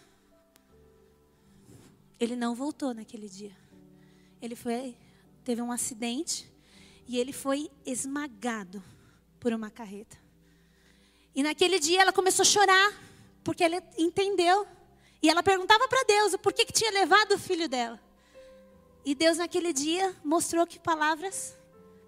[2.21, 3.57] Ele não voltou naquele dia.
[4.41, 4.97] Ele foi,
[5.45, 6.51] teve um acidente
[7.09, 8.83] e ele foi esmagado
[9.41, 10.17] por uma carreta.
[11.35, 12.93] E naquele dia ela começou a chorar,
[13.43, 14.67] porque ela entendeu
[15.25, 17.99] E ela perguntava para Deus o porquê que tinha levado o filho dela.
[19.05, 21.57] E Deus naquele dia mostrou que palavras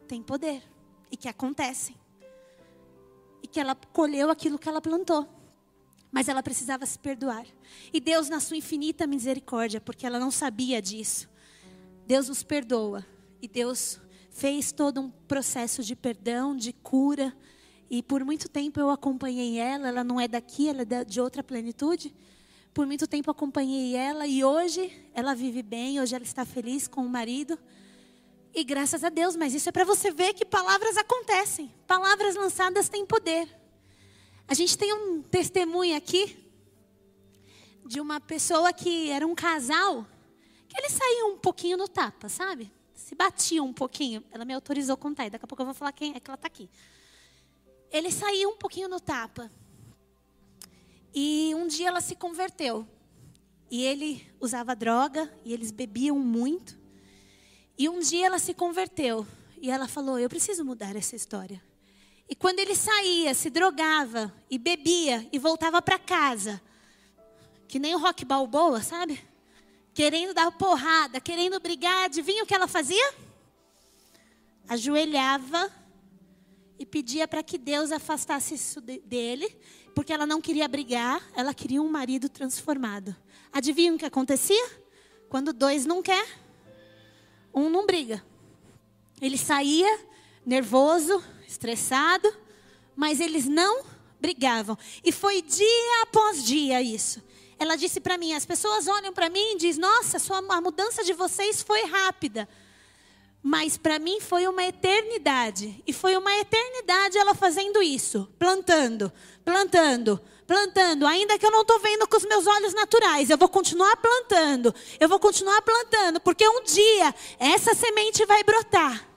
[0.08, 0.62] têm poder
[1.10, 1.94] e que acontecem.
[3.42, 5.28] E que ela colheu aquilo que ela plantou.
[6.10, 7.46] Mas ela precisava se perdoar.
[7.92, 11.28] E Deus, na sua infinita misericórdia, porque ela não sabia disso,
[12.06, 13.04] Deus nos perdoa.
[13.42, 17.36] E Deus fez todo um processo de perdão, de cura.
[17.90, 19.88] E por muito tempo eu acompanhei ela.
[19.88, 22.14] Ela não é daqui, ela é de outra plenitude.
[22.76, 27.00] Por muito tempo acompanhei ela e hoje ela vive bem, hoje ela está feliz com
[27.00, 27.58] o marido.
[28.54, 31.72] E graças a Deus, mas isso é para você ver que palavras acontecem.
[31.86, 33.48] Palavras lançadas têm poder.
[34.46, 36.36] A gente tem um testemunho aqui
[37.86, 40.06] de uma pessoa que era um casal
[40.68, 42.70] que eles saíam um pouquinho no tapa, sabe?
[42.94, 44.22] Se batiam um pouquinho.
[44.30, 46.30] Ela me autorizou a contar, e daqui a pouco eu vou falar quem é que
[46.30, 46.68] ela está aqui.
[47.90, 49.50] Eles saíam um pouquinho no tapa.
[51.18, 52.86] E um dia ela se converteu.
[53.70, 56.78] E ele usava droga e eles bebiam muito.
[57.78, 59.26] E um dia ela se converteu
[59.56, 61.62] e ela falou: "Eu preciso mudar essa história".
[62.28, 66.60] E quando ele saía, se drogava e bebia e voltava para casa,
[67.66, 69.18] que nem o Rock Balboa, sabe?
[69.94, 73.14] Querendo dar porrada, querendo brigar, adivinha o que ela fazia?
[74.68, 75.72] Ajoelhava
[76.78, 79.56] e pedia para que Deus afastasse isso dele
[79.96, 83.16] porque ela não queria brigar, ela queria um marido transformado.
[83.50, 84.70] Adivinha o que acontecia?
[85.26, 86.26] Quando dois não quer,
[87.54, 88.22] um não briga.
[89.22, 90.00] Ele saía
[90.44, 92.30] nervoso, estressado,
[92.94, 93.86] mas eles não
[94.20, 94.76] brigavam.
[95.02, 97.22] E foi dia após dia isso.
[97.58, 100.18] Ela disse para mim, as pessoas olham para mim e dizem, nossa,
[100.50, 102.46] a mudança de vocês foi rápida.
[103.48, 105.80] Mas para mim foi uma eternidade.
[105.86, 109.12] E foi uma eternidade ela fazendo isso, plantando,
[109.44, 111.06] plantando, plantando.
[111.06, 114.74] Ainda que eu não estou vendo com os meus olhos naturais, eu vou continuar plantando.
[114.98, 119.08] Eu vou continuar plantando, porque um dia essa semente vai brotar.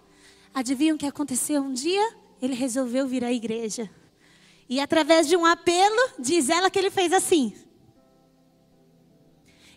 [0.54, 2.16] Adivinham o que aconteceu um dia?
[2.40, 3.90] Ele resolveu vir à igreja.
[4.70, 7.52] E através de um apelo, diz ela que ele fez assim.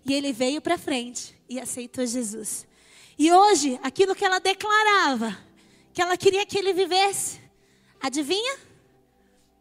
[0.04, 2.70] E ele veio para frente e aceitou Jesus.
[3.22, 5.38] E hoje, aquilo que ela declarava,
[5.94, 7.40] que ela queria que ele vivesse,
[8.00, 8.58] adivinha?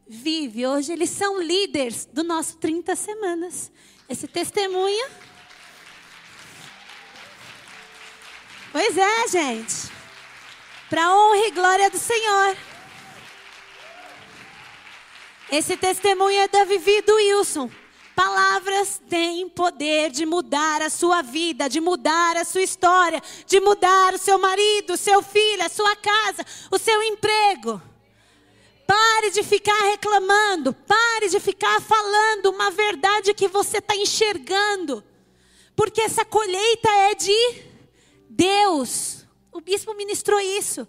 [0.07, 0.65] Vive.
[0.65, 3.71] Hoje eles são líderes do nosso 30 semanas.
[4.09, 5.07] Esse testemunho.
[8.71, 9.91] Pois é, gente.
[10.89, 12.57] Para honra e glória do Senhor.
[15.51, 17.69] Esse testemunho é da Vivi do Wilson.
[18.23, 24.13] Palavras têm poder de mudar a sua vida, de mudar a sua história, de mudar
[24.13, 27.81] o seu marido, o seu filho, a sua casa, o seu emprego.
[28.85, 35.03] Pare de ficar reclamando, pare de ficar falando uma verdade que você está enxergando,
[35.75, 37.63] porque essa colheita é de
[38.29, 39.25] Deus.
[39.51, 40.87] O bispo ministrou isso.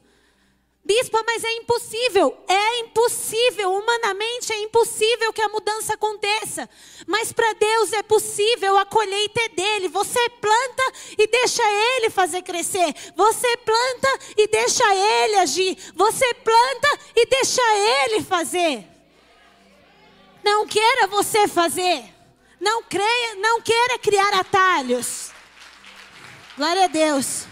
[0.84, 2.36] Bispo, mas é impossível.
[2.48, 3.72] É impossível.
[3.72, 6.68] Humanamente é impossível que a mudança aconteça.
[7.06, 8.76] Mas para Deus é possível.
[8.76, 9.88] A colheita é dele.
[9.88, 10.82] Você planta
[11.16, 12.92] e deixa ele fazer crescer.
[13.14, 15.78] Você planta e deixa ele agir.
[15.94, 18.84] Você planta e deixa ele fazer.
[20.42, 22.02] Não queira você fazer.
[22.60, 25.30] Não creia, não queira criar atalhos.
[26.56, 27.51] Glória a Deus.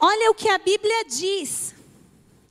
[0.00, 1.74] Olha o que a Bíblia diz.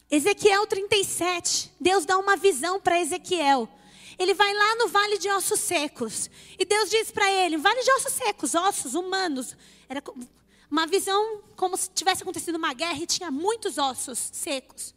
[0.09, 1.71] Ezequiel 37.
[1.79, 3.69] Deus dá uma visão para Ezequiel.
[4.19, 6.29] Ele vai lá no vale de ossos secos.
[6.57, 9.55] E Deus diz para ele: vale de ossos secos, ossos humanos.
[9.87, 10.03] Era
[10.69, 14.93] uma visão como se tivesse acontecido uma guerra e tinha muitos ossos secos.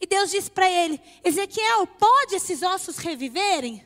[0.00, 3.84] E Deus diz para ele: Ezequiel, pode esses ossos reviverem?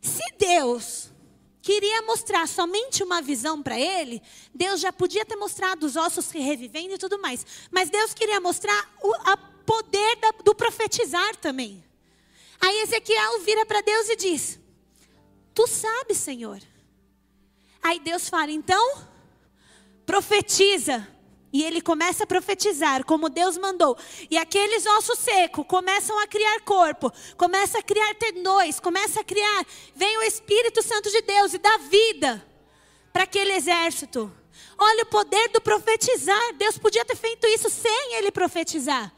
[0.00, 1.09] Se Deus
[1.70, 4.20] queria mostrar somente uma visão para ele,
[4.52, 7.46] Deus já podia ter mostrado os ossos se revivendo e tudo mais.
[7.70, 9.14] Mas Deus queria mostrar o
[9.64, 11.84] poder da, do profetizar também.
[12.60, 14.58] Aí Ezequiel vira para Deus e diz:
[15.54, 16.60] Tu sabes, Senhor.
[17.80, 19.06] Aí Deus fala: Então,
[20.04, 21.06] profetiza.
[21.52, 23.96] E ele começa a profetizar como Deus mandou.
[24.30, 29.66] E aqueles ossos secos começam a criar corpo, começa a criar tendões, começa a criar.
[29.94, 32.46] Vem o Espírito Santo de Deus e dá vida
[33.12, 34.32] para aquele exército.
[34.78, 36.54] Olha o poder do profetizar.
[36.54, 39.12] Deus podia ter feito isso sem ele profetizar.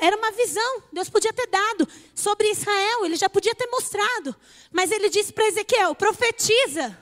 [0.00, 4.36] Era uma visão, Deus podia ter dado sobre Israel, ele já podia ter mostrado.
[4.70, 6.96] Mas ele disse para Ezequiel: profetiza.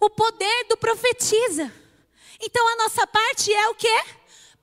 [0.00, 1.83] O poder do profetiza.
[2.40, 4.02] Então a nossa parte é o quê?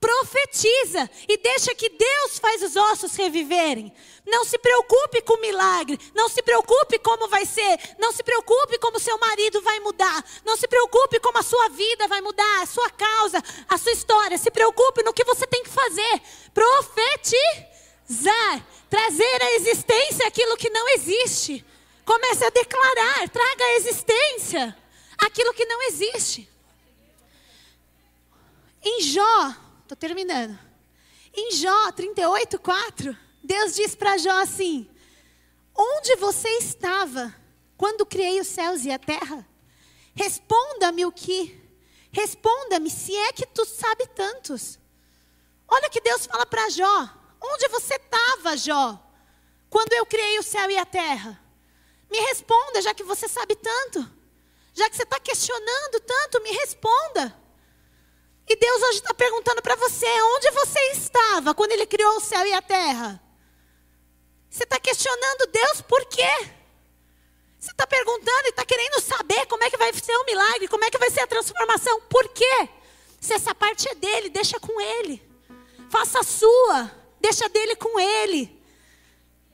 [0.02, 3.92] Profetiza e deixa que Deus faz os ossos reviverem.
[4.26, 8.78] Não se preocupe com o milagre, não se preocupe como vai ser, não se preocupe
[8.78, 12.66] como seu marido vai mudar, não se preocupe como a sua vida vai mudar, a
[12.66, 14.36] sua causa, a sua história.
[14.36, 16.20] Se preocupe no que você tem que fazer.
[16.52, 17.46] Profetizar,
[18.90, 21.64] trazer à existência aquilo que não existe.
[22.04, 24.76] Comece a declarar, traga à existência
[25.16, 26.51] aquilo que não existe.
[28.84, 30.58] Em Jó, estou terminando.
[31.34, 34.88] Em Jó 38, 4, Deus diz para Jó assim:
[35.74, 37.34] Onde você estava
[37.76, 39.46] quando criei os céus e a terra?
[40.14, 41.60] Responda-me o que?
[42.10, 44.78] Responda-me se é que tu sabe tantos.
[45.68, 47.08] Olha que Deus fala para Jó:
[47.40, 49.00] Onde você estava, Jó,
[49.70, 51.40] quando eu criei o céu e a terra?
[52.10, 54.06] Me responda, já que você sabe tanto.
[54.74, 57.41] Já que você está questionando tanto, me responda.
[58.48, 62.46] E Deus hoje está perguntando para você: onde você estava quando Ele criou o céu
[62.46, 63.22] e a terra?
[64.50, 66.50] Você está questionando Deus por quê?
[67.58, 70.84] Você está perguntando e está querendo saber como é que vai ser o milagre, como
[70.84, 72.00] é que vai ser a transformação.
[72.02, 72.68] Por quê?
[73.20, 75.22] Se essa parte é dele, deixa com ele.
[75.88, 76.90] Faça a sua,
[77.20, 78.61] deixa dele com ele.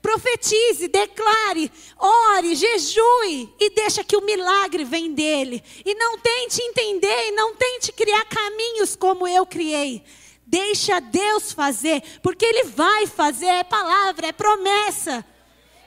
[0.01, 5.61] Profetize, declare, ore, jejue e deixa que o milagre vem dele.
[5.85, 10.03] E não tente entender e não tente criar caminhos como eu criei.
[10.45, 15.23] Deixa Deus fazer, porque Ele vai fazer, é palavra, é promessa.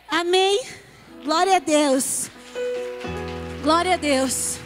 [0.08, 0.62] Amém?
[1.24, 2.30] Glória a Deus.
[3.62, 4.58] Glória a Deus.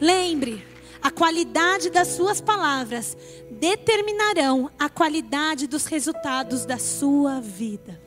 [0.00, 0.66] Lembre,
[1.02, 3.16] a qualidade das suas palavras
[3.60, 8.00] determinarão a qualidade dos resultados da sua vida.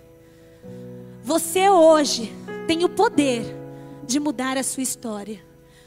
[1.22, 2.34] Você hoje
[2.68, 3.56] tem o poder
[4.04, 5.40] de mudar a sua história.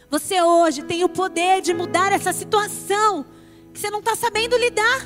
[0.09, 3.27] Você hoje tem o poder de mudar essa situação
[3.75, 5.05] que você não está sabendo lidar.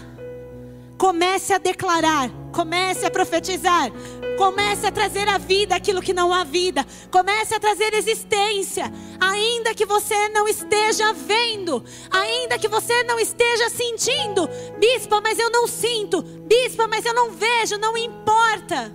[0.98, 3.90] Comece a declarar, comece a profetizar,
[4.36, 9.74] comece a trazer à vida aquilo que não há vida, comece a trazer existência, ainda
[9.74, 14.48] que você não esteja vendo, ainda que você não esteja sentindo,
[14.78, 18.92] bispa, mas eu não sinto, bispa, mas eu não vejo, não importa.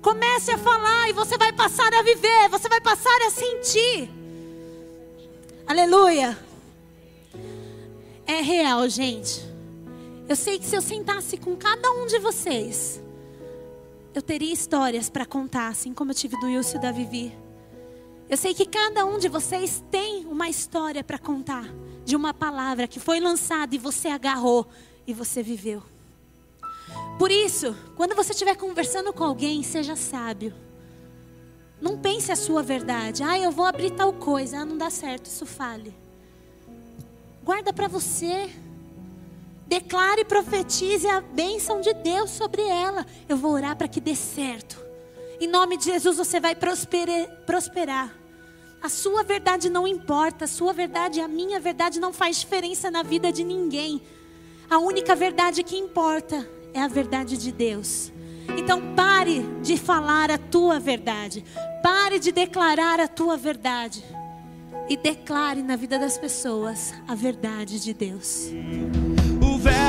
[0.00, 4.10] Comece a falar e você vai passar a viver, você vai passar a sentir.
[5.66, 6.36] Aleluia.
[8.26, 9.51] É real, gente.
[10.28, 13.02] Eu sei que se eu sentasse com cada um de vocês,
[14.14, 17.36] eu teria histórias para contar, assim como eu tive do Wilson e da Vivi.
[18.28, 21.66] Eu sei que cada um de vocês tem uma história para contar,
[22.04, 24.66] de uma palavra que foi lançada e você agarrou
[25.06, 25.82] e você viveu.
[27.18, 30.54] Por isso, quando você estiver conversando com alguém, seja sábio.
[31.80, 33.22] Não pense a sua verdade.
[33.22, 34.58] Ah, eu vou abrir tal coisa.
[34.58, 35.94] Ah, não dá certo, isso fale.
[37.44, 38.48] Guarda para você.
[39.66, 43.06] Declare e profetize a bênção de Deus sobre ela.
[43.28, 44.80] Eu vou orar para que dê certo.
[45.40, 48.14] Em nome de Jesus você vai prosperar.
[48.82, 53.02] A sua verdade não importa, a sua verdade, a minha verdade não faz diferença na
[53.02, 54.02] vida de ninguém.
[54.68, 58.12] A única verdade que importa é a verdade de Deus.
[58.56, 61.44] Então pare de falar a tua verdade.
[61.82, 64.04] Pare de declarar a tua verdade.
[64.88, 68.50] E declare na vida das pessoas a verdade de Deus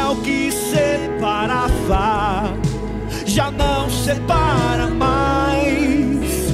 [0.09, 2.53] o que separava
[3.25, 6.51] já não separa mais.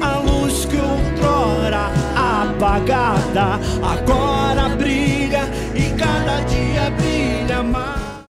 [0.00, 7.95] A luz que outrora apagada agora brilha e cada dia brilha mais.